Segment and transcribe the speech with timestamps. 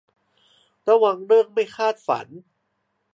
[0.89, 2.27] ระวังเรื่องไม่คาดฝัน